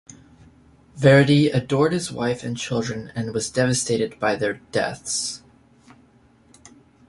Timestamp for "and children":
2.43-3.11